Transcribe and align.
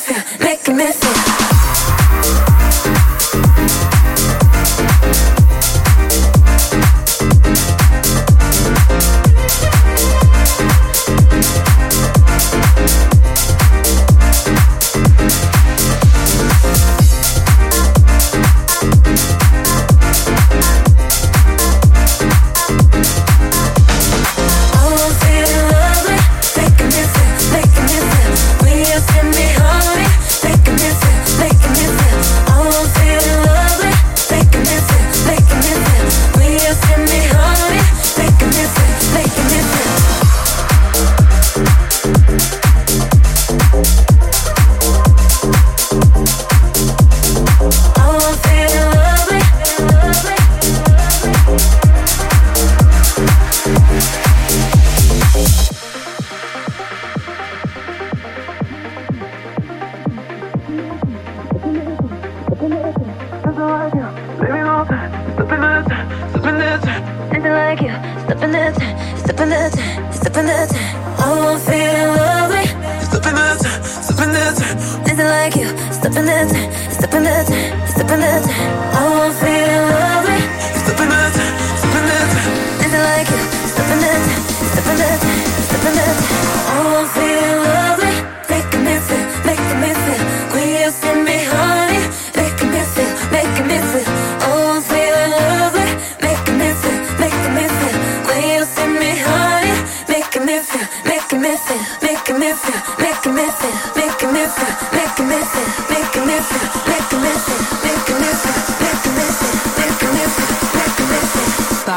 feel 0.00 0.49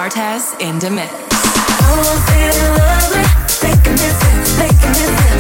Bartez 0.04 0.54
in 0.60 0.80
the 0.80 0.90
mix. 0.90 1.14
Making 3.64 3.94
me 3.94 4.10
feel, 4.20 4.44
making 4.60 4.92
me 4.92 5.08
feel. 5.16 5.40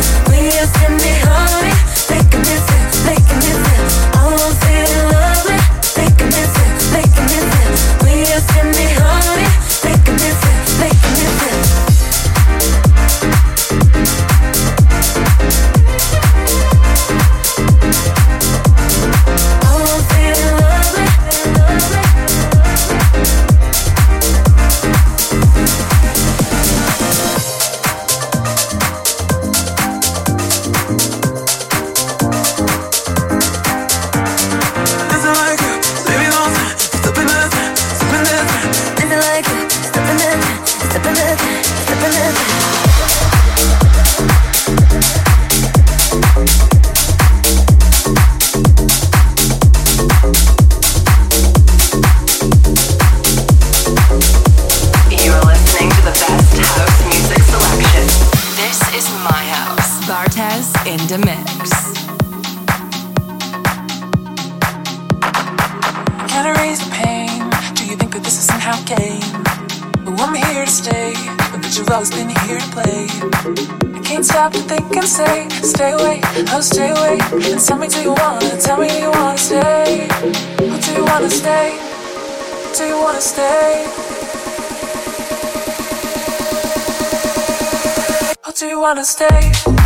Me 1.03 1.11
hungry, 1.19 1.73
making 2.09 2.39
me 2.39 2.55
feel, 2.63 2.87
making 3.05 3.39
me 3.39 3.51
feel. 3.51 3.62
stay 76.63 76.91
away? 76.91 77.19
And 77.51 77.59
tell 77.59 77.77
me, 77.77 77.87
do 77.87 78.01
you 78.01 78.13
wanna? 78.13 78.57
Tell 78.57 78.79
me, 78.79 79.01
you 79.01 79.11
wanna 79.11 79.37
stay? 79.37 80.07
Or 80.07 80.79
do 80.79 80.93
you 80.93 81.03
wanna 81.03 81.29
stay? 81.29 81.77
Do 82.77 82.85
you 82.85 82.97
wanna 82.97 83.21
stay? 83.21 83.85
Or 88.45 88.51
do 88.53 88.65
you 88.67 88.79
wanna 88.79 89.03
stay? 89.03 89.82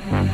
Felt 0.00 0.25